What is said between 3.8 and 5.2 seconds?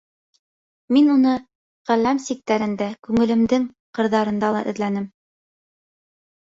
ҡырҙарында ла эҙләнем.